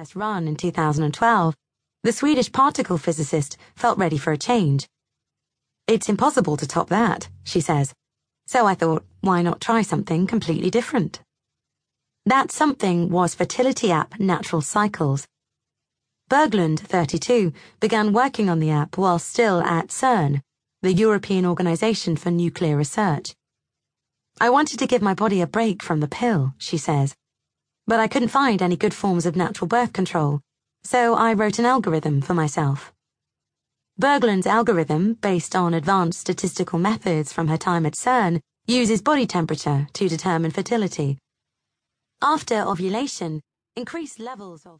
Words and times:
first 0.00 0.16
run 0.16 0.48
in 0.48 0.56
2012, 0.56 1.54
the 2.04 2.12
Swedish 2.12 2.50
particle 2.50 2.96
physicist 2.96 3.58
felt 3.76 3.98
ready 3.98 4.16
for 4.16 4.32
a 4.32 4.38
change. 4.38 4.88
It's 5.86 6.08
impossible 6.08 6.56
to 6.56 6.66
top 6.66 6.88
that, 6.88 7.28
she 7.44 7.60
says. 7.60 7.92
So 8.46 8.64
I 8.66 8.72
thought, 8.72 9.04
why 9.20 9.42
not 9.42 9.60
try 9.60 9.82
something 9.82 10.26
completely 10.26 10.70
different? 10.70 11.20
That 12.24 12.50
something 12.50 13.10
was 13.10 13.34
fertility 13.34 13.92
app 13.92 14.18
Natural 14.18 14.62
Cycles. 14.62 15.26
Berglund, 16.30 16.78
32, 16.78 17.52
began 17.78 18.14
working 18.14 18.48
on 18.48 18.58
the 18.58 18.70
app 18.70 18.96
while 18.96 19.18
still 19.18 19.60
at 19.60 19.88
CERN, 19.88 20.40
the 20.80 20.94
European 20.94 21.44
Organization 21.44 22.16
for 22.16 22.30
Nuclear 22.30 22.78
Research. 22.78 23.34
I 24.40 24.48
wanted 24.48 24.78
to 24.78 24.86
give 24.86 25.02
my 25.02 25.12
body 25.12 25.42
a 25.42 25.46
break 25.46 25.82
from 25.82 26.00
the 26.00 26.08
pill, 26.08 26.54
she 26.56 26.78
says 26.78 27.14
but 27.90 27.98
I 27.98 28.06
couldn't 28.06 28.28
find 28.28 28.62
any 28.62 28.76
good 28.76 28.94
forms 28.94 29.26
of 29.26 29.34
natural 29.34 29.66
birth 29.66 29.92
control, 29.92 30.40
so 30.84 31.16
I 31.16 31.32
wrote 31.32 31.58
an 31.58 31.64
algorithm 31.64 32.20
for 32.20 32.34
myself. 32.34 32.92
Berglund's 33.98 34.46
algorithm, 34.46 35.14
based 35.14 35.56
on 35.56 35.74
advanced 35.74 36.20
statistical 36.20 36.78
methods 36.78 37.32
from 37.32 37.48
her 37.48 37.56
time 37.56 37.84
at 37.84 37.94
CERN, 37.94 38.38
uses 38.68 39.02
body 39.02 39.26
temperature 39.26 39.88
to 39.94 40.08
determine 40.08 40.52
fertility. 40.52 41.18
After 42.22 42.62
ovulation, 42.62 43.40
increased 43.74 44.20
levels 44.20 44.66
of 44.66 44.78